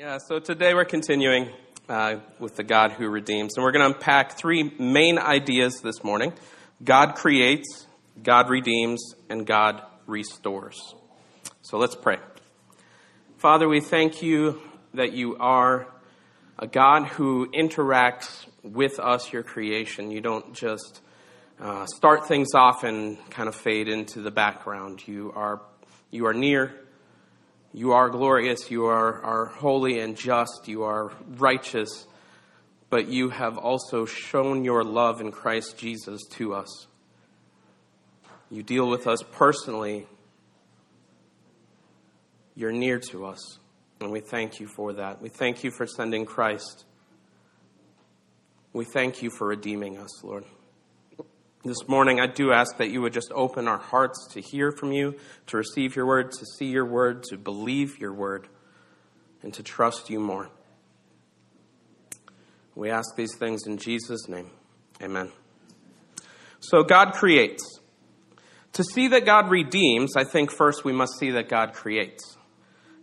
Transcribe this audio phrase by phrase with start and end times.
[0.00, 1.50] Yeah, so today we're continuing
[1.86, 6.02] uh, with the God who redeems, and we're going to unpack three main ideas this
[6.02, 6.32] morning
[6.82, 7.86] God creates,
[8.22, 10.94] God redeems, and God restores.
[11.60, 12.16] So let's pray.
[13.36, 14.62] Father, we thank you
[14.94, 15.86] that you are
[16.58, 20.10] a God who interacts with us, your creation.
[20.10, 21.02] You don't just
[21.60, 25.06] uh, start things off and kind of fade into the background.
[25.06, 25.60] You are,
[26.10, 26.74] you are near.
[27.72, 28.70] You are glorious.
[28.70, 30.66] You are, are holy and just.
[30.66, 32.06] You are righteous.
[32.88, 36.86] But you have also shown your love in Christ Jesus to us.
[38.50, 40.06] You deal with us personally.
[42.56, 43.58] You're near to us.
[44.00, 45.22] And we thank you for that.
[45.22, 46.84] We thank you for sending Christ.
[48.72, 50.44] We thank you for redeeming us, Lord.
[51.62, 54.92] This morning, I do ask that you would just open our hearts to hear from
[54.92, 55.16] you,
[55.48, 58.48] to receive your word, to see your word, to believe your word,
[59.42, 60.48] and to trust you more.
[62.74, 64.50] We ask these things in Jesus' name.
[65.02, 65.32] Amen.
[66.60, 67.62] So, God creates.
[68.72, 72.38] To see that God redeems, I think first we must see that God creates.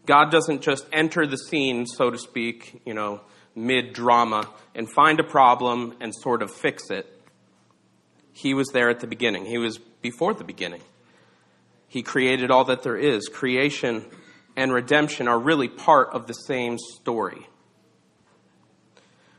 [0.08, 3.22] God doesn't just enter the scene, so to speak, you know,
[3.54, 7.17] mid drama and find a problem and sort of fix it
[8.38, 9.48] he was there at the beginning.
[9.48, 10.82] He was before the beginning.
[11.88, 13.30] He created all that there is.
[13.30, 14.06] Creation
[14.56, 17.48] and redemption are really part of the same story.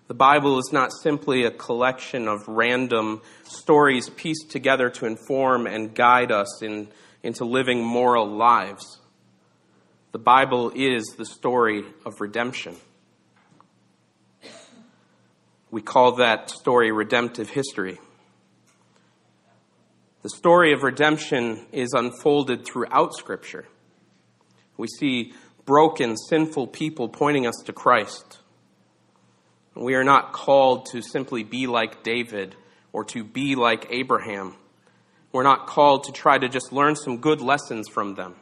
[0.08, 5.94] The Bible is not simply a collection of random stories pieced together to inform and
[5.94, 6.88] guide us in,
[7.22, 8.98] into living moral lives.
[10.10, 12.74] The Bible is the story of redemption.
[15.70, 18.00] We call that story redemptive history.
[20.22, 23.68] The story of redemption is unfolded throughout Scripture.
[24.76, 25.32] We see
[25.64, 28.38] broken, sinful people pointing us to Christ.
[29.76, 32.56] We are not called to simply be like David
[32.92, 34.56] or to be like Abraham.
[35.30, 38.34] We're not called to try to just learn some good lessons from them.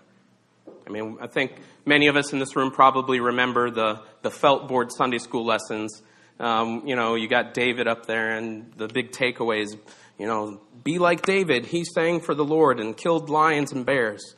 [0.87, 1.53] I mean, I think
[1.85, 6.01] many of us in this room probably remember the, the felt board Sunday school lessons.
[6.39, 9.77] Um, you know, you got David up there, and the big takeaways
[10.19, 11.67] you know, be like David.
[11.67, 14.35] He sang for the Lord and killed lions and bears.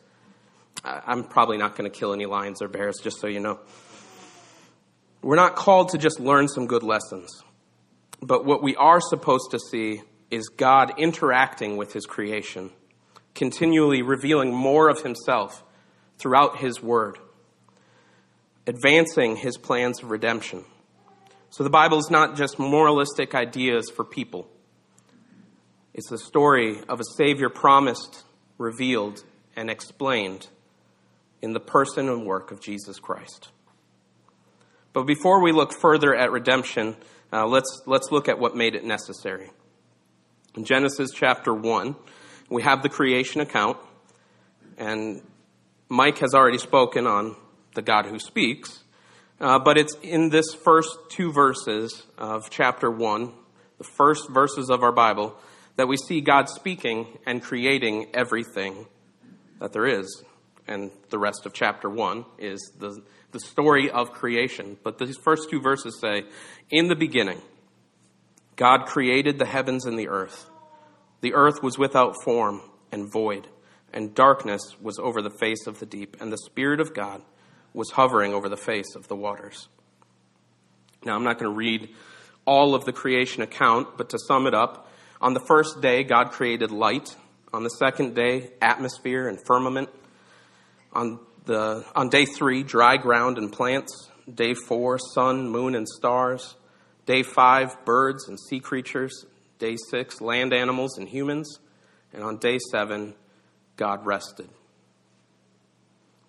[0.85, 3.59] I'm probably not going to kill any lions or bears, just so you know.
[5.23, 7.43] We're not called to just learn some good lessons.
[8.21, 12.71] But what we are supposed to see is God interacting with his creation,
[13.35, 15.65] continually revealing more of himself
[16.19, 17.19] throughout his word,
[18.67, 20.65] advancing his plans of redemption.
[21.51, 24.49] So the Bible is not just moralistic ideas for people.
[25.99, 28.23] It's the story of a Savior promised,
[28.57, 29.25] revealed,
[29.57, 30.47] and explained
[31.43, 33.49] in the person and work of Jesus Christ.
[34.93, 36.95] But before we look further at redemption,
[37.33, 39.51] uh, let's, let's look at what made it necessary.
[40.55, 41.97] In Genesis chapter 1,
[42.49, 43.77] we have the creation account,
[44.77, 45.21] and
[45.89, 47.35] Mike has already spoken on
[47.75, 48.85] the God who speaks,
[49.41, 53.33] uh, but it's in this first two verses of chapter 1,
[53.79, 55.37] the first verses of our Bible,
[55.79, 58.87] that we see God speaking and creating everything
[59.61, 60.25] that there is.
[60.67, 63.01] And the rest of chapter 1 is the,
[63.31, 64.77] the story of creation.
[64.83, 66.25] But these first two verses say,
[66.69, 67.41] In the beginning,
[68.57, 70.51] God created the heavens and the earth.
[71.21, 72.61] The earth was without form
[72.91, 73.47] and void,
[73.93, 77.23] and darkness was over the face of the deep, and the Spirit of God
[77.73, 79.69] was hovering over the face of the waters.
[81.05, 81.91] Now, I'm not going to read
[82.45, 84.89] all of the creation account, but to sum it up,
[85.21, 87.17] on the first day, God created light.
[87.53, 89.89] On the second day, atmosphere and firmament.
[90.93, 94.11] On, the, on day three, dry ground and plants.
[94.33, 96.55] Day four, sun, moon, and stars.
[97.07, 99.25] Day five, birds and sea creatures.
[99.59, 101.59] Day six, land animals and humans.
[102.13, 103.15] And on day seven,
[103.77, 104.49] God rested.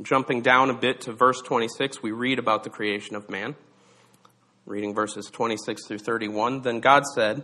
[0.02, 3.56] Jumping down a bit to verse 26, we read about the creation of man.
[4.66, 6.62] Reading verses 26 through 31.
[6.62, 7.44] Then God said,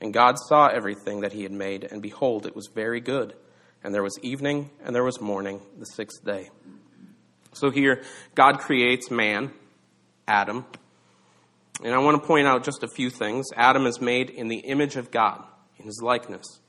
[0.00, 3.34] And God saw everything that he had made, and behold, it was very good.
[3.82, 6.50] And there was evening, and there was morning, the sixth day.
[7.52, 8.02] So here,
[8.34, 9.50] God creates man,
[10.26, 10.66] Adam.
[11.82, 13.46] And I want to point out just a few things.
[13.56, 15.42] Adam is made in the image of God,
[15.78, 16.60] in his likeness.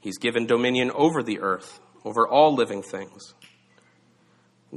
[0.00, 3.34] He's given dominion over the earth, over all living things.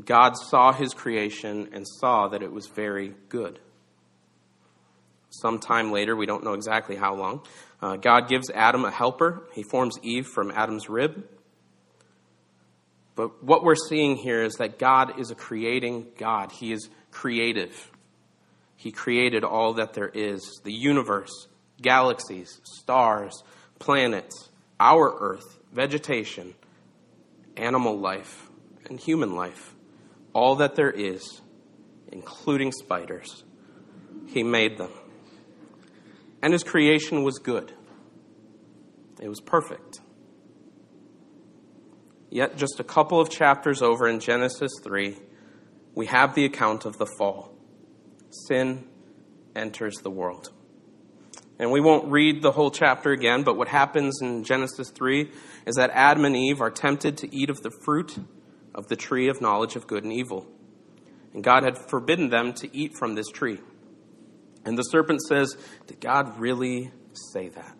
[0.03, 3.59] God saw his creation and saw that it was very good.
[5.41, 7.41] Sometime later, we don't know exactly how long,
[7.81, 9.47] uh, God gives Adam a helper.
[9.53, 11.27] He forms Eve from Adam's rib.
[13.15, 16.51] But what we're seeing here is that God is a creating God.
[16.51, 17.91] He is creative.
[18.75, 21.47] He created all that there is the universe,
[21.81, 23.43] galaxies, stars,
[23.79, 24.49] planets,
[24.79, 26.53] our earth, vegetation,
[27.55, 28.49] animal life,
[28.89, 29.75] and human life,
[30.33, 31.41] all that there is,
[32.11, 33.43] including spiders.
[34.27, 34.91] He made them.
[36.45, 37.73] And his creation was good,
[39.19, 39.99] it was perfect.
[42.29, 45.17] Yet, just a couple of chapters over in Genesis 3,
[45.95, 47.51] we have the account of the fall.
[48.47, 48.85] Sin
[49.55, 50.51] enters the world.
[51.57, 55.31] And we won't read the whole chapter again, but what happens in Genesis 3
[55.65, 58.19] is that Adam and Eve are tempted to eat of the fruit
[58.75, 60.45] of the tree of knowledge of good and evil.
[61.33, 63.61] And God had forbidden them to eat from this tree.
[64.65, 65.55] And the serpent says,
[65.87, 66.91] Did God really
[67.31, 67.77] say that?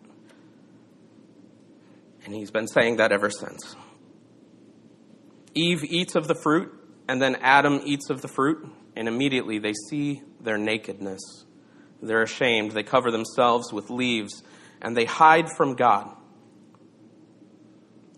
[2.24, 3.76] And he's been saying that ever since.
[5.54, 6.72] Eve eats of the fruit,
[7.08, 11.44] and then Adam eats of the fruit, and immediately they see their nakedness.
[12.02, 12.72] They're ashamed.
[12.72, 14.42] They cover themselves with leaves
[14.80, 16.14] and they hide from God.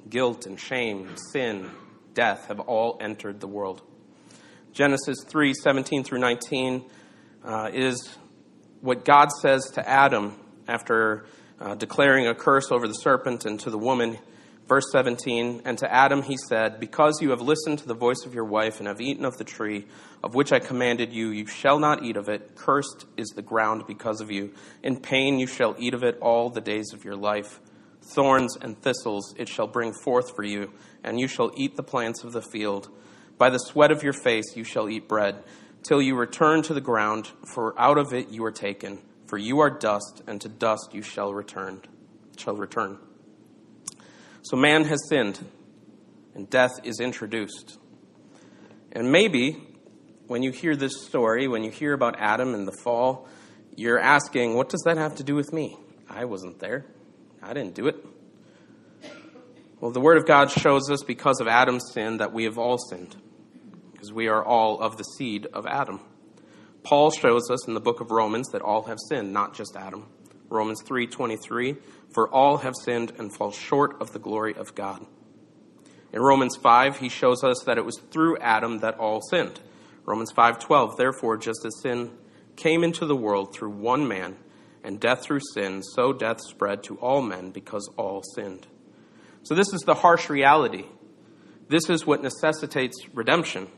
[0.09, 1.71] Guilt and shame, sin,
[2.15, 3.83] death have all entered the world.
[4.73, 6.85] Genesis 3 17 through 19
[7.45, 8.17] uh, is
[8.81, 10.37] what God says to Adam
[10.67, 11.27] after
[11.61, 14.19] uh, declaring a curse over the serpent and to the woman
[14.69, 18.35] Verse 17, and to Adam he said, Because you have listened to the voice of
[18.35, 19.87] your wife and have eaten of the tree
[20.23, 22.55] of which I commanded you, you shall not eat of it.
[22.55, 24.53] Cursed is the ground because of you.
[24.83, 27.61] In pain you shall eat of it all the days of your life.
[28.15, 32.23] Thorns and thistles it shall bring forth for you, and you shall eat the plants
[32.23, 32.91] of the field.
[33.39, 35.43] By the sweat of your face you shall eat bread,
[35.83, 39.01] till you return to the ground, for out of it you are taken.
[39.27, 41.83] For you are dust, and to dust you shall return.
[42.39, 42.99] Shall return.
[44.43, 45.45] So man has sinned,
[46.35, 47.79] and death is introduced.
[48.93, 49.63] And maybe
[50.29, 53.29] when you hear this story, when you hear about Adam and the fall,
[53.77, 55.77] you're asking, what does that have to do with me?
[56.09, 56.87] I wasn't there.
[57.43, 57.97] I didn't do it.
[59.81, 62.79] Well, the Word of God shows us because of Adam's sin that we have all
[62.79, 63.15] sinned,
[63.99, 65.99] because we are all of the seed of Adam.
[66.85, 70.07] Paul shows us in the book of Romans that all have sinned, not just Adam.
[70.49, 71.77] Romans 3:23
[72.15, 75.05] for all have sinned and fall short of the glory of God.
[76.13, 79.59] In Romans 5 he shows us that it was through Adam that all sinned.
[80.07, 82.17] Romans 5:12 Therefore just as sin
[82.55, 84.37] came into the world through one man
[84.85, 88.69] and death through sin so death spread to all men because all sinned.
[89.43, 90.85] So this is the harsh reality.
[91.69, 93.69] This is what necessitates redemption.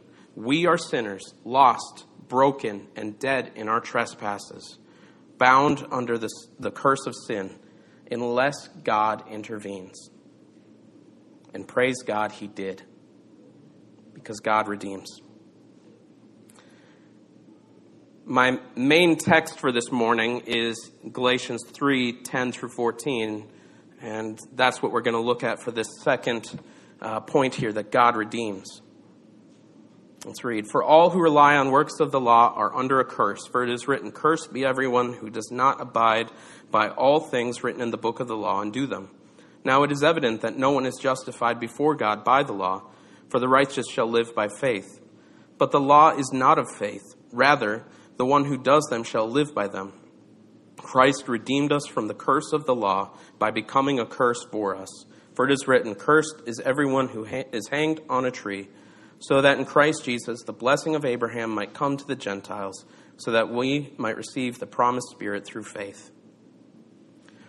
[0.40, 4.78] We are sinners, lost, broken, and dead in our trespasses
[5.36, 7.58] bound under the, the curse of sin
[8.10, 10.08] unless God intervenes.
[11.52, 12.82] And praise God, He did,
[14.14, 15.20] because God redeems.
[18.24, 23.46] My main text for this morning is Galatians 3 10 through 14,
[24.00, 26.58] and that's what we're going to look at for this second
[27.02, 28.80] uh, point here that God redeems.
[30.26, 30.66] Let's read.
[30.70, 33.70] For all who rely on works of the law are under a curse, for it
[33.70, 36.30] is written, Cursed be everyone who does not abide
[36.70, 39.08] by all things written in the book of the law and do them.
[39.64, 42.82] Now it is evident that no one is justified before God by the law,
[43.30, 45.00] for the righteous shall live by faith.
[45.56, 47.14] But the law is not of faith.
[47.32, 47.86] Rather,
[48.18, 49.94] the one who does them shall live by them.
[50.76, 55.06] Christ redeemed us from the curse of the law by becoming a curse for us.
[55.34, 58.68] For it is written, Cursed is everyone who is hanged on a tree
[59.20, 62.84] so that in Christ Jesus the blessing of Abraham might come to the Gentiles,
[63.16, 66.10] so that we might receive the promised Spirit through faith.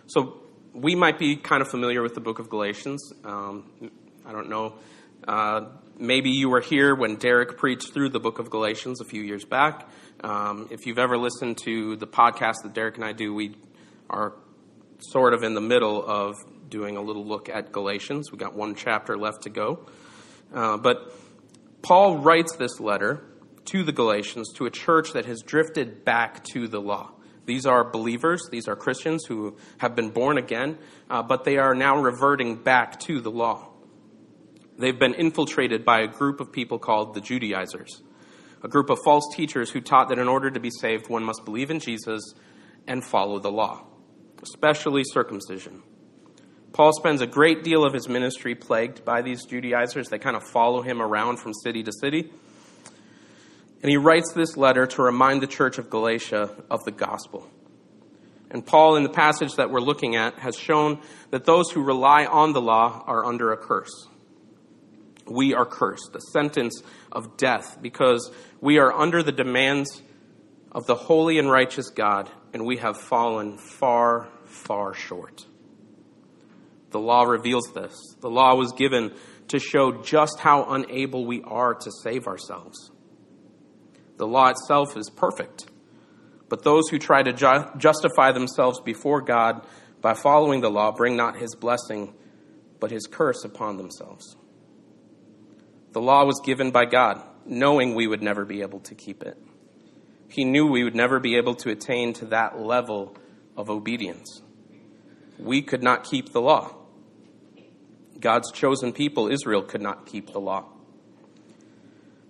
[0.06, 0.42] So
[0.74, 3.12] we might be kind of familiar with the book of Galatians.
[3.24, 3.90] Um,
[4.26, 4.74] I don't know.
[5.26, 5.66] Uh,
[5.98, 9.44] maybe you were here when Derek preached through the book of Galatians a few years
[9.44, 9.88] back.
[10.22, 13.56] Um, if you've ever listened to the podcast that Derek and I do, we
[14.10, 14.34] are
[14.98, 16.36] sort of in the middle of
[16.68, 18.30] doing a little look at Galatians.
[18.32, 19.86] We got one chapter left to go.
[20.54, 21.12] Uh, but
[21.82, 23.24] Paul writes this letter
[23.66, 27.12] to the Galatians, to a church that has drifted back to the law.
[27.44, 30.78] These are believers, these are Christians who have been born again,
[31.10, 33.68] uh, but they are now reverting back to the law.
[34.78, 38.02] They've been infiltrated by a group of people called the Judaizers,
[38.62, 41.44] a group of false teachers who taught that in order to be saved, one must
[41.44, 42.34] believe in Jesus
[42.86, 43.84] and follow the law,
[44.42, 45.82] especially circumcision.
[46.72, 50.08] Paul spends a great deal of his ministry plagued by these Judaizers.
[50.08, 52.30] They kind of follow him around from city to city.
[53.82, 57.46] And he writes this letter to remind the church of Galatia of the gospel.
[58.50, 61.00] And Paul, in the passage that we're looking at, has shown
[61.30, 64.08] that those who rely on the law are under a curse.
[65.26, 70.02] We are cursed, a sentence of death, because we are under the demands
[70.70, 75.46] of the holy and righteous God, and we have fallen far, far short.
[76.92, 77.94] The law reveals this.
[78.20, 79.12] The law was given
[79.48, 82.90] to show just how unable we are to save ourselves.
[84.18, 85.66] The law itself is perfect.
[86.48, 89.66] But those who try to ju- justify themselves before God
[90.00, 92.14] by following the law bring not his blessing,
[92.78, 94.36] but his curse upon themselves.
[95.92, 99.38] The law was given by God, knowing we would never be able to keep it.
[100.28, 103.16] He knew we would never be able to attain to that level
[103.56, 104.42] of obedience.
[105.38, 106.74] We could not keep the law.
[108.22, 110.64] God's chosen people, Israel, could not keep the law.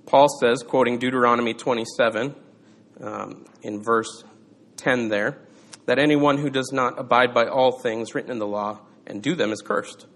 [0.06, 2.34] Paul says, quoting Deuteronomy 27
[3.00, 4.24] um, in verse
[4.76, 5.38] 10 there,
[5.86, 9.34] that anyone who does not abide by all things written in the law and do
[9.34, 10.06] them is cursed.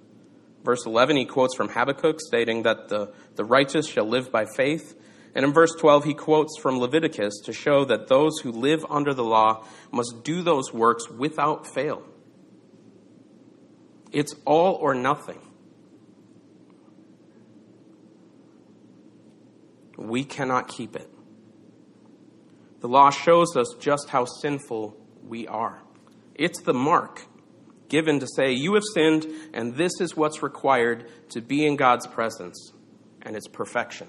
[0.64, 5.00] Verse 11, he quotes from Habakkuk stating that the, the righteous shall live by faith.
[5.34, 9.14] And in verse 12, he quotes from Leviticus to show that those who live under
[9.14, 12.02] the law must do those works without fail.
[14.12, 15.40] It's all or nothing.
[19.96, 21.10] We cannot keep it.
[22.80, 25.82] The law shows us just how sinful we are.
[26.34, 27.22] It's the mark
[27.88, 32.06] given to say, You have sinned, and this is what's required to be in God's
[32.06, 32.72] presence,
[33.22, 34.08] and it's perfection.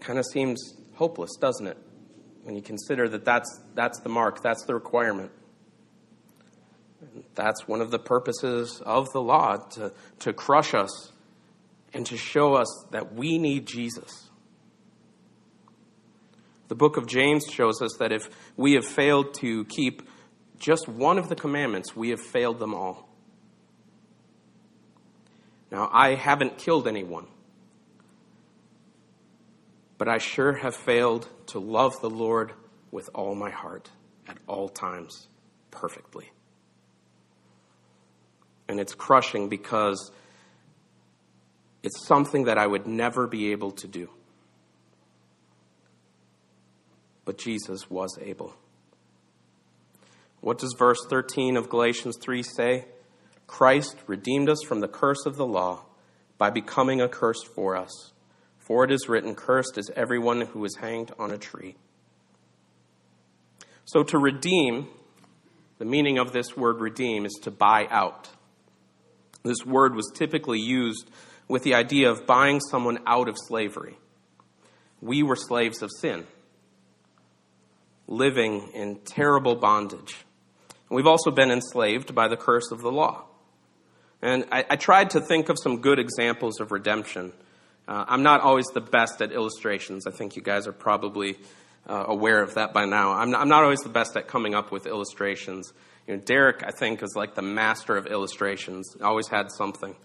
[0.00, 1.76] Kind of seems hopeless, doesn't it?
[2.42, 5.30] When you consider that that's, that's the mark, that's the requirement.
[7.34, 11.09] That's one of the purposes of the law to, to crush us
[11.92, 14.28] and to show us that we need Jesus.
[16.68, 20.08] The book of James shows us that if we have failed to keep
[20.58, 23.08] just one of the commandments, we have failed them all.
[25.72, 27.26] Now, I haven't killed anyone,
[29.98, 32.52] but I sure have failed to love the Lord
[32.90, 33.90] with all my heart
[34.28, 35.28] at all times
[35.70, 36.30] perfectly.
[38.68, 40.12] And it's crushing because
[41.82, 44.10] it's something that I would never be able to do.
[47.24, 48.54] But Jesus was able.
[50.40, 52.86] What does verse 13 of Galatians 3 say?
[53.46, 55.84] Christ redeemed us from the curse of the law
[56.38, 58.12] by becoming a curse for us.
[58.58, 61.76] For it is written, Cursed is everyone who is hanged on a tree.
[63.84, 64.88] So to redeem,
[65.78, 68.28] the meaning of this word redeem is to buy out.
[69.42, 71.10] This word was typically used
[71.50, 73.98] with the idea of buying someone out of slavery.
[75.00, 76.24] We were slaves of sin,
[78.06, 80.16] living in terrible bondage.
[80.88, 83.24] We've also been enslaved by the curse of the law.
[84.22, 87.32] And I, I tried to think of some good examples of redemption.
[87.88, 90.06] Uh, I'm not always the best at illustrations.
[90.06, 91.36] I think you guys are probably
[91.88, 93.12] uh, aware of that by now.
[93.12, 95.72] I'm not, I'm not, always the best at coming up with illustrations.
[96.06, 98.94] You know, Derek, I think, is like the master of illustrations.
[99.02, 99.96] Always had something.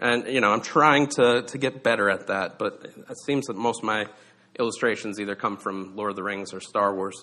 [0.00, 3.56] And, you know, I'm trying to, to get better at that, but it seems that
[3.56, 4.06] most of my
[4.58, 7.22] illustrations either come from Lord of the Rings or Star Wars.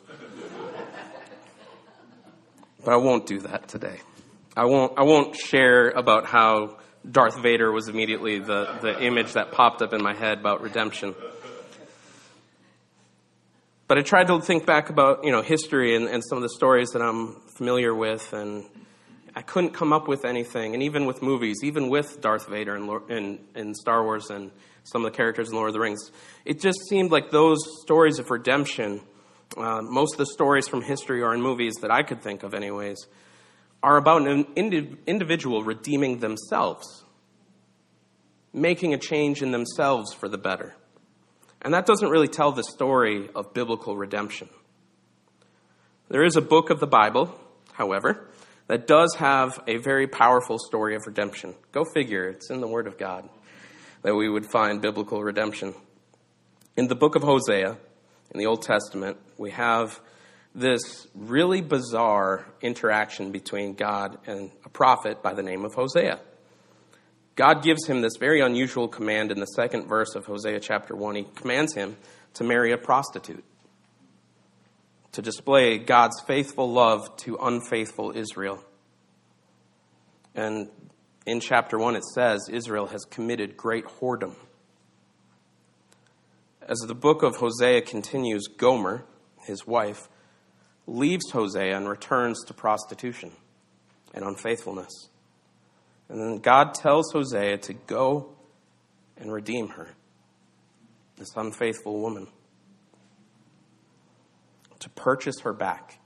[2.86, 4.00] but I won't do that today.
[4.55, 6.77] I won't, I won't share about how
[7.10, 11.15] Darth Vader was immediately the, the image that popped up in my head about redemption.
[13.88, 16.50] But I tried to think back about, you know, history and, and some of the
[16.50, 18.65] stories that I'm familiar with and
[19.38, 20.74] I couldn't come up with anything.
[20.74, 24.50] And even with movies, even with Darth Vader and in, in Star Wars and
[24.84, 26.12] some of the characters in Lord of the Rings,
[26.44, 29.00] it just seemed like those stories of redemption,
[29.56, 32.56] uh, most of the stories from history or in movies that I could think of,
[32.56, 32.98] anyways,
[33.84, 37.06] are about an individual redeeming themselves,
[38.53, 40.75] making a change in themselves for the better.
[41.62, 44.50] And that doesn't really tell the story of biblical redemption.
[46.10, 47.39] There is a book of the Bible
[47.77, 48.27] however,
[48.67, 51.55] that does have a very powerful story of redemption.
[51.71, 53.29] Go figure, it's in the Word of God
[54.03, 55.74] that we would find biblical redemption.
[56.75, 57.77] In the book of Hosea,
[58.31, 60.00] in the Old Testament, we have
[60.53, 66.19] this really bizarre interaction between God and a prophet by the name of Hosea.
[67.36, 71.15] God gives him this very unusual command in the second verse of Hosea chapter 1.
[71.15, 71.97] He commands him
[72.36, 73.43] to marry a prostitute,
[75.17, 78.63] to display God's faithful love to unfaithful Israel.
[80.36, 80.69] And
[81.25, 84.36] in chapter 1, it says Israel has committed great whoredom.
[86.62, 89.05] As the book of Hosea continues, Gomer,
[89.47, 90.07] his wife,
[90.86, 93.31] leaves Hosea and returns to prostitution
[94.13, 95.09] and unfaithfulness.
[96.09, 98.36] And then God tells Hosea to go
[99.17, 99.95] and redeem her,
[101.17, 102.27] this unfaithful woman,
[104.88, 106.00] to purchase her back.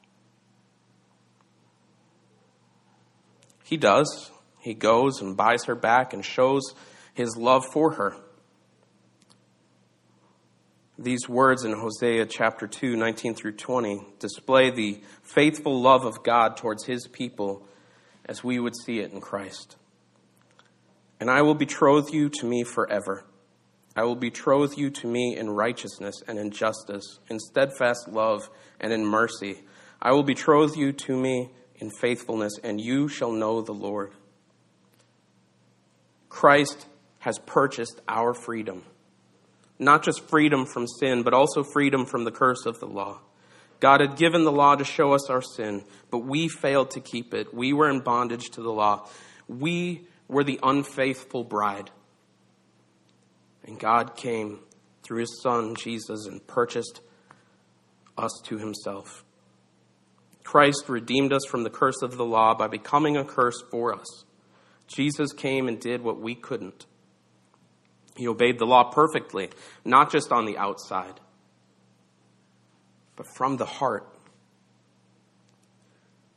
[3.63, 4.31] He does.
[4.59, 6.73] He goes and buys her back and shows
[7.13, 8.15] his love for her.
[10.97, 16.57] These words in Hosea chapter 2, 19 through 20, display the faithful love of God
[16.57, 17.65] towards his people
[18.25, 19.77] as we would see it in Christ.
[21.19, 23.25] And I will betroth you to me forever.
[23.95, 28.93] I will betroth you to me in righteousness and in justice, in steadfast love and
[28.93, 29.59] in mercy.
[30.01, 34.13] I will betroth you to me in faithfulness, and you shall know the Lord.
[36.29, 36.87] Christ
[37.19, 38.83] has purchased our freedom.
[39.77, 43.19] Not just freedom from sin, but also freedom from the curse of the law.
[43.79, 47.33] God had given the law to show us our sin, but we failed to keep
[47.33, 47.53] it.
[47.53, 49.09] We were in bondage to the law.
[49.47, 51.89] We were the unfaithful bride.
[53.65, 54.59] And God came
[55.03, 57.01] through his son, Jesus, and purchased
[58.17, 59.23] us to himself.
[60.43, 64.25] Christ redeemed us from the curse of the law by becoming a curse for us.
[64.87, 66.85] Jesus came and did what we couldn't.
[68.17, 69.49] He obeyed the law perfectly,
[69.85, 71.19] not just on the outside,
[73.15, 74.07] but from the heart.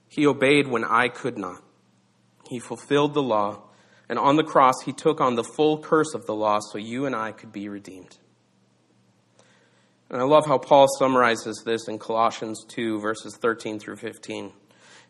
[0.09, 1.63] He obeyed when I could not.
[2.49, 3.63] He fulfilled the law
[4.09, 7.07] and on the cross, he took on the full curse of the law so you
[7.07, 8.19] and I could be redeemed.
[10.11, 14.53] And I love how Paul summarizes this in Colossians 2, verses 13 through 15.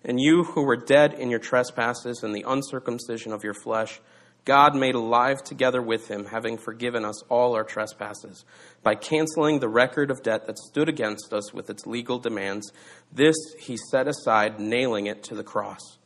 [0.04, 4.00] And you who were dead in your trespasses and the uncircumcision of your flesh,
[4.44, 8.44] God made alive together with him, having forgiven us all our trespasses,
[8.82, 12.70] by canceling the record of debt that stood against us with its legal demands.
[13.10, 15.98] This he set aside, nailing it to the cross.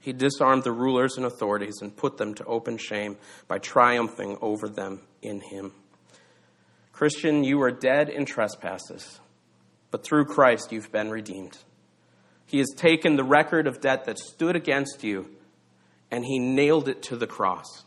[0.00, 4.68] He disarmed the rulers and authorities and put them to open shame by triumphing over
[4.68, 5.72] them in him.
[6.92, 9.20] Christian, you are dead in trespasses,
[9.90, 11.58] but through Christ you've been redeemed.
[12.46, 15.28] He has taken the record of debt that stood against you
[16.10, 17.84] and he nailed it to the cross.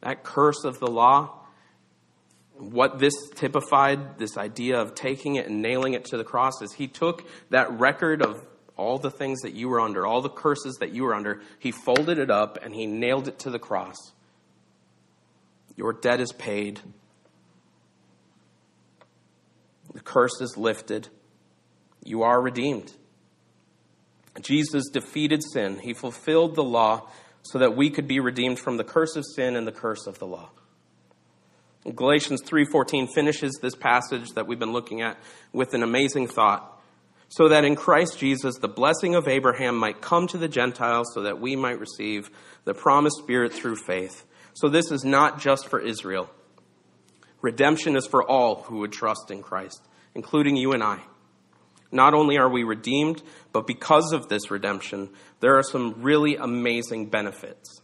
[0.00, 1.40] That curse of the law,
[2.56, 6.72] what this typified, this idea of taking it and nailing it to the cross, is
[6.72, 8.44] he took that record of
[8.80, 11.70] all the things that you were under, all the curses that you were under, he
[11.70, 13.96] folded it up and he nailed it to the cross.
[15.76, 16.80] Your debt is paid.
[19.92, 21.08] The curse is lifted.
[22.04, 22.92] You are redeemed.
[24.40, 25.78] Jesus defeated sin.
[25.80, 27.08] He fulfilled the law
[27.42, 30.18] so that we could be redeemed from the curse of sin and the curse of
[30.18, 30.50] the law.
[31.94, 35.18] Galatians 3:14 finishes this passage that we've been looking at
[35.52, 36.79] with an amazing thought
[37.30, 41.22] so that in Christ Jesus the blessing of Abraham might come to the Gentiles, so
[41.22, 42.30] that we might receive
[42.64, 44.26] the promised Spirit through faith.
[44.52, 46.28] So this is not just for Israel.
[47.40, 49.80] Redemption is for all who would trust in Christ,
[50.14, 51.00] including you and I.
[51.92, 57.06] Not only are we redeemed, but because of this redemption, there are some really amazing
[57.06, 57.80] benefits,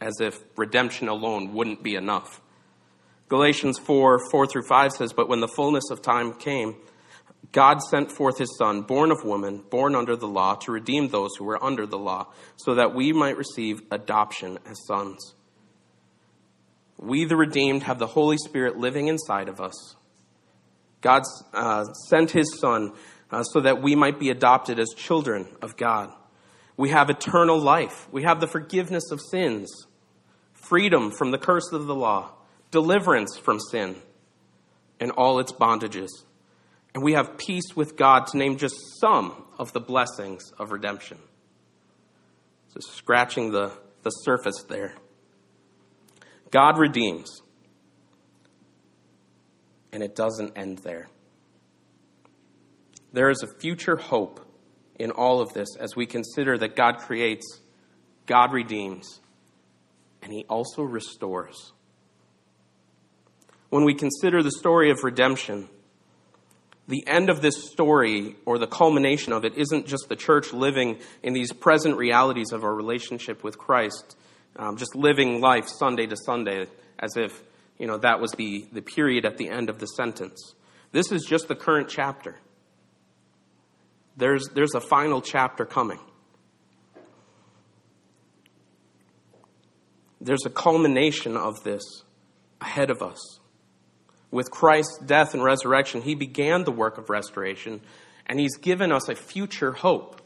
[0.00, 2.40] as if redemption alone wouldn't be enough.
[3.28, 6.76] Galatians 4 4 through 5 says, But when the fullness of time came,
[7.52, 11.30] God sent forth his Son, born of woman, born under the law, to redeem those
[11.36, 15.34] who were under the law, so that we might receive adoption as sons.
[16.98, 19.96] We, the redeemed, have the Holy Spirit living inside of us.
[21.00, 21.22] God
[21.54, 22.92] uh, sent his Son
[23.30, 26.12] uh, so that we might be adopted as children of God.
[26.76, 28.08] We have eternal life.
[28.12, 29.86] We have the forgiveness of sins,
[30.52, 32.32] freedom from the curse of the law,
[32.70, 33.96] deliverance from sin
[35.00, 36.08] and all its bondages
[36.94, 41.18] and we have peace with God, to name just some of the blessings of redemption.
[42.74, 43.72] Just scratching the,
[44.02, 44.94] the surface there.
[46.50, 47.42] God redeems,
[49.92, 51.08] and it doesn't end there.
[53.12, 54.40] There is a future hope
[54.98, 57.60] in all of this as we consider that God creates,
[58.26, 59.20] God redeems,
[60.22, 61.72] and He also restores.
[63.70, 65.68] When we consider the story of redemption,
[66.88, 70.98] the end of this story or the culmination of it isn't just the church living
[71.22, 74.16] in these present realities of our relationship with Christ,
[74.56, 76.66] um, just living life Sunday to Sunday
[76.98, 77.42] as if
[77.78, 80.54] you know that was the, the period at the end of the sentence.
[80.90, 82.36] This is just the current chapter.
[84.16, 86.00] There's, there's a final chapter coming.
[90.20, 91.82] There's a culmination of this
[92.60, 93.38] ahead of us.
[94.30, 97.80] With Christ's death and resurrection, he began the work of restoration,
[98.26, 100.20] and he's given us a future hope.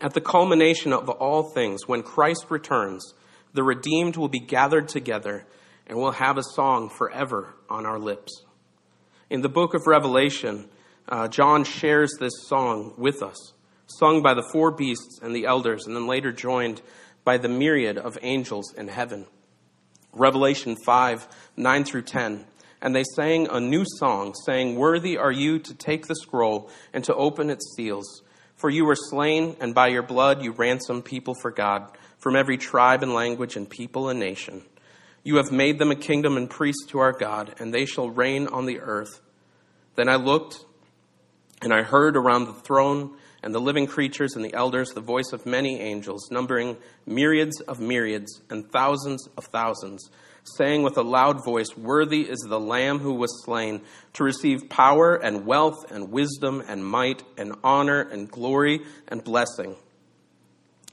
[0.00, 3.14] At the culmination of all things, when Christ returns,
[3.52, 5.46] the redeemed will be gathered together
[5.86, 8.44] and we'll have a song forever on our lips.
[9.30, 10.68] In the book of Revelation,
[11.08, 13.52] uh, John shares this song with us,
[13.86, 16.82] sung by the four beasts and the elders, and then later joined
[17.24, 19.26] by the myriad of angels in heaven.
[20.12, 22.44] Revelation 5 9 through 10.
[22.80, 27.04] And they sang a new song, saying, Worthy are you to take the scroll and
[27.04, 28.22] to open its seals.
[28.56, 32.56] For you were slain, and by your blood you ransomed people for God from every
[32.56, 34.62] tribe and language and people and nation.
[35.24, 38.48] You have made them a kingdom and priests to our God, and they shall reign
[38.48, 39.20] on the earth.
[39.94, 40.64] Then I looked,
[41.60, 45.32] and I heard around the throne and the living creatures and the elders the voice
[45.32, 46.76] of many angels, numbering
[47.06, 50.10] myriads of myriads and thousands of thousands,
[50.44, 53.82] saying with a loud voice, Worthy is the Lamb who was slain
[54.14, 59.76] to receive power and wealth and wisdom and might and honor and glory and blessing.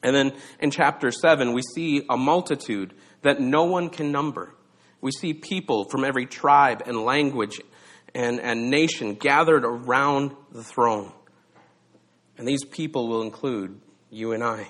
[0.02, 4.54] And then in chapter 7, we see a multitude that no one can number.
[5.02, 7.60] We see people from every tribe and language
[8.16, 11.12] and, and nation gathered around the throne.
[12.40, 14.70] And these people will include you and I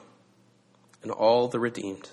[1.04, 2.10] and all the redeemed.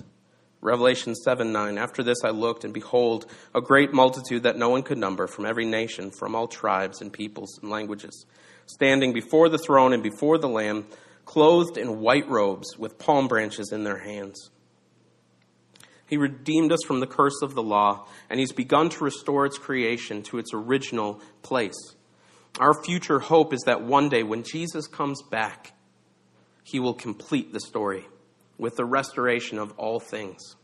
[0.60, 1.78] Revelation 7 9.
[1.78, 5.46] After this I looked, and behold, a great multitude that no one could number from
[5.46, 8.26] every nation, from all tribes and peoples and languages,
[8.66, 10.86] standing before the throne and before the Lamb,
[11.24, 14.50] clothed in white robes with palm branches in their hands.
[16.06, 19.56] He redeemed us from the curse of the law, and He's begun to restore its
[19.56, 21.95] creation to its original place.
[22.58, 25.74] Our future hope is that one day when Jesus comes back,
[26.64, 28.06] He will complete the story
[28.58, 30.56] with the restoration of all things.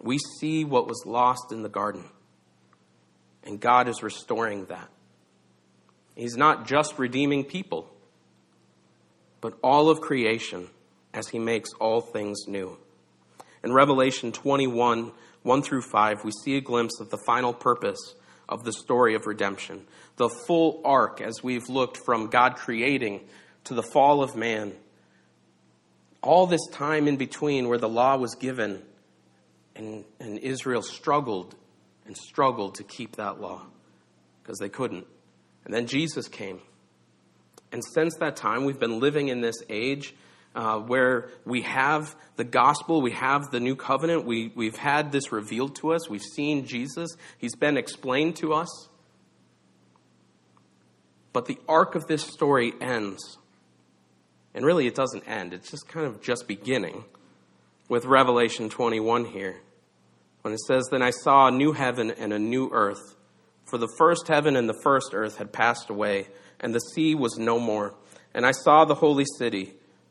[0.00, 2.04] We see what was lost in the garden,
[3.42, 4.90] and God is restoring that.
[6.14, 7.90] He's not just redeeming people,
[9.40, 10.68] but all of creation
[11.14, 12.76] as He makes all things new.
[13.64, 18.14] In Revelation 21, 1 through 5, we see a glimpse of the final purpose
[18.48, 19.86] of the story of redemption.
[20.16, 23.20] The full arc as we've looked from God creating
[23.64, 24.72] to the fall of man.
[26.22, 28.82] All this time in between where the law was given
[29.74, 31.54] and, and Israel struggled
[32.06, 33.62] and struggled to keep that law
[34.42, 35.06] because they couldn't.
[35.64, 36.60] And then Jesus came.
[37.72, 40.14] And since that time, we've been living in this age
[40.56, 45.30] uh, where we have the gospel, we have the new covenant, we, we've had this
[45.30, 48.88] revealed to us, we've seen Jesus, he's been explained to us.
[51.34, 53.36] But the arc of this story ends.
[54.54, 57.04] And really, it doesn't end, it's just kind of just beginning
[57.90, 59.60] with Revelation 21 here.
[60.40, 63.16] When it says, Then I saw a new heaven and a new earth,
[63.66, 66.28] for the first heaven and the first earth had passed away,
[66.60, 67.94] and the sea was no more.
[68.32, 69.74] And I saw the holy city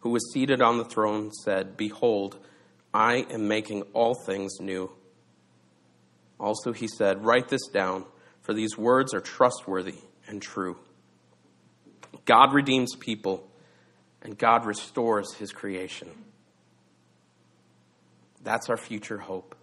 [0.00, 2.38] who was seated on the throne said, Behold,
[2.92, 4.90] I am making all things new.
[6.38, 8.04] Also, he said, Write this down,
[8.42, 10.76] for these words are trustworthy and true.
[12.24, 13.48] God redeems people,
[14.22, 16.08] and God restores his creation.
[18.42, 19.56] That's our future hope.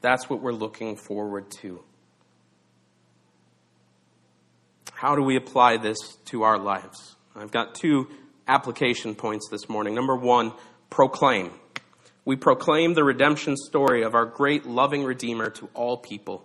[0.00, 1.82] That's what we're looking forward to.
[4.92, 7.16] How do we apply this to our lives?
[7.34, 8.08] I've got two
[8.48, 9.94] application points this morning.
[9.94, 10.52] Number one,
[10.90, 11.52] proclaim.
[12.24, 16.44] We proclaim the redemption story of our great loving Redeemer to all people,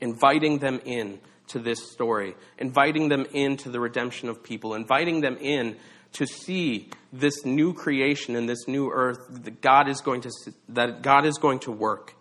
[0.00, 5.36] inviting them in to this story, inviting them into the redemption of people, inviting them
[5.36, 5.76] in
[6.12, 10.30] to see this new creation and this new earth that God is going to,
[10.70, 12.14] that God is going to work.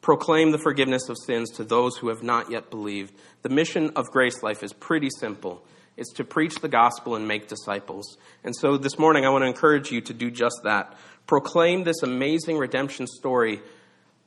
[0.00, 3.12] Proclaim the forgiveness of sins to those who have not yet believed.
[3.42, 5.62] The mission of Grace Life is pretty simple.
[5.96, 8.16] It's to preach the gospel and make disciples.
[8.44, 10.96] And so this morning I want to encourage you to do just that.
[11.26, 13.60] Proclaim this amazing redemption story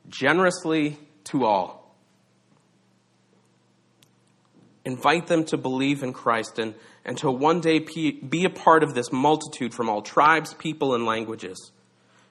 [0.08, 1.84] generously to all.
[4.84, 6.74] Invite them to believe in Christ and,
[7.04, 11.06] and to one day be a part of this multitude from all tribes, people, and
[11.06, 11.72] languages.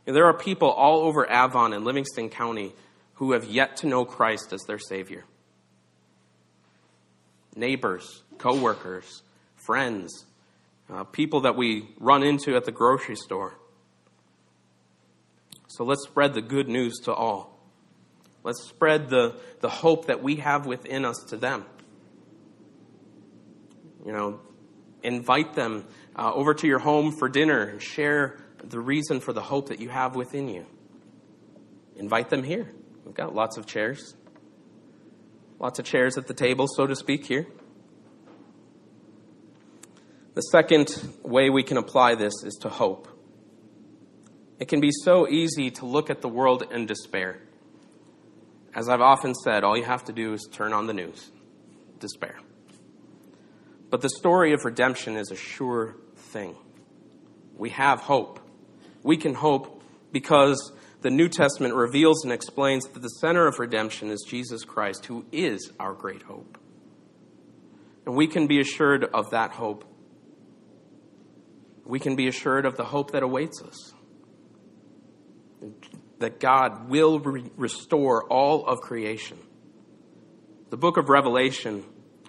[0.06, 2.74] And there are people all over Avon and Livingston County
[3.15, 5.24] who have yet to know Christ as their Savior.
[7.56, 9.24] Neighbors, coworkers,
[9.56, 10.26] friends,
[10.91, 13.58] uh, people that we run into at the grocery store.
[15.67, 17.60] So let's spread the good news to all.
[18.43, 21.65] Let's spread the, the hope that we have within us to them.
[24.06, 24.39] You know,
[25.02, 29.41] invite them uh, over to your home for dinner and share the reason for the
[29.41, 30.65] hope that you have within you.
[31.96, 32.72] Invite them here.
[33.06, 34.15] We've got lots of chairs.
[35.60, 37.48] Lots of chairs at the table, so to speak, here.
[40.36, 40.89] The second
[41.24, 43.08] way we can apply this is to hope.
[44.60, 47.39] It can be so easy to look at the world in despair.
[48.74, 51.32] As I've often said, all you have to do is turn on the news.
[52.00, 52.39] Despair.
[53.89, 56.56] But the story of redemption is a sure thing.
[57.56, 58.39] We have hope.
[59.04, 64.10] We can hope because the New Testament reveals and explains that the center of redemption
[64.10, 66.58] is Jesus Christ, who is our great hope.
[68.06, 69.86] And we can be assured of that hope.
[71.86, 73.93] We can be assured of the hope that awaits us.
[76.19, 79.38] That God will re- restore all of creation.
[80.69, 81.84] The book of Revelation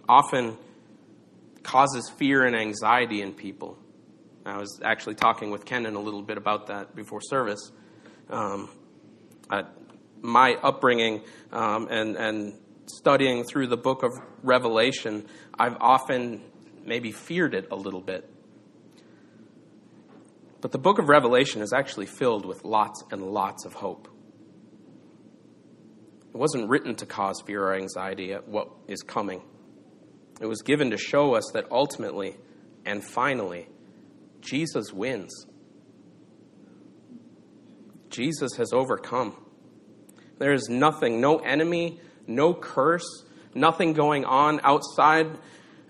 [0.09, 0.57] often
[1.63, 3.79] causes fear and anxiety in people.
[4.45, 7.71] I was actually talking with Kenan a little bit about that before service.
[8.29, 8.69] Um,
[10.21, 12.55] my upbringing um, and, and
[12.87, 14.11] studying through the book of
[14.43, 15.27] Revelation,
[15.59, 16.43] I've often
[16.85, 18.29] maybe feared it a little bit.
[20.65, 24.09] But the book of Revelation is actually filled with lots and lots of hope.
[26.33, 29.43] It wasn't written to cause fear or anxiety at what is coming.
[30.41, 32.39] It was given to show us that ultimately
[32.87, 33.69] and finally,
[34.41, 35.35] Jesus wins.
[38.09, 39.37] Jesus has overcome.
[40.39, 45.27] There is nothing, no enemy, no curse, nothing going on outside,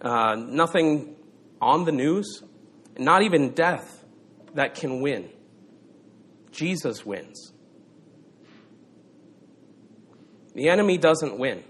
[0.02, 1.14] uh, nothing
[1.60, 2.42] on the news,
[2.98, 4.00] not even death
[4.54, 5.28] that can win.
[6.50, 7.52] Jesus wins.
[10.54, 11.64] The enemy doesn't win,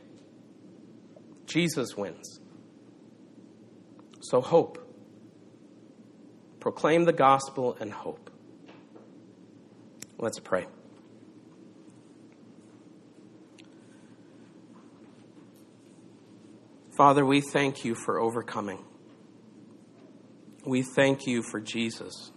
[1.47, 2.41] Jesus wins.
[4.21, 4.81] So hope.
[6.61, 8.31] Proclaim the gospel and hope.
[10.19, 10.67] Let's pray.
[16.97, 18.85] Father, we thank you for overcoming.
[20.65, 22.31] We thank you for Jesus.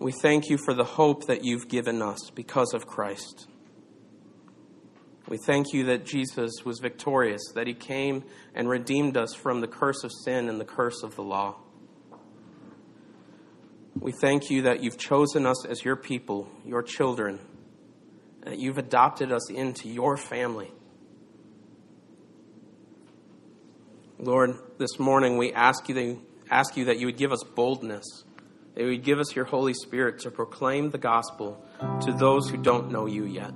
[0.00, 3.46] We thank you for the hope that you've given us because of Christ.
[5.28, 9.68] We thank you that Jesus was victorious, that he came and redeemed us from the
[9.68, 11.56] curse of sin and the curse of the law.
[13.94, 17.38] We thank you that you've chosen us as your people, your children,
[18.46, 20.72] that you've adopted us into your family.
[24.18, 26.18] Lord, this morning we ask you, that,
[26.50, 28.24] ask you that you would give us boldness,
[28.80, 31.62] that you would give us your Holy Spirit to proclaim the gospel
[32.00, 33.52] to those who don't know you yet.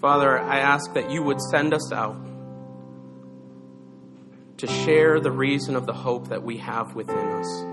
[0.00, 2.16] Father, I ask that you would send us out
[4.58, 7.64] to share the reason of the hope that we have within us.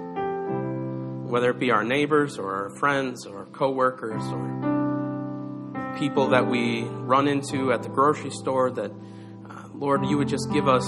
[1.29, 6.81] Whether it be our neighbors or our friends or our coworkers or people that we
[6.81, 10.83] run into at the grocery store, that, uh, Lord, you would just give us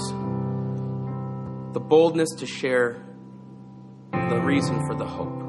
[1.72, 3.13] the boldness to share
[4.28, 5.44] the reason for the hope.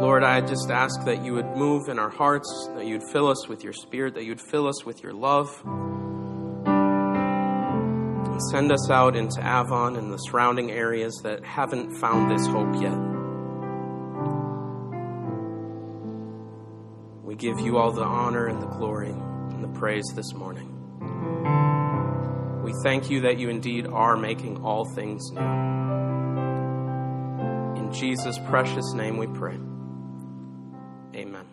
[0.00, 3.48] Lord, I just ask that you would move in our hearts, that you'd fill us
[3.48, 5.48] with your spirit, that you'd fill us with your love.
[8.26, 12.74] And send us out into Avon and the surrounding areas that haven't found this hope
[12.80, 12.98] yet.
[17.22, 20.79] We give you all the honor and the glory and the praise this morning.
[22.70, 25.40] We thank you that you indeed are making all things new.
[27.80, 29.58] In Jesus' precious name we pray.
[31.16, 31.46] Amen.